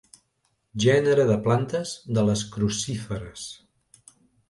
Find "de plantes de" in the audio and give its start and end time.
1.33-2.25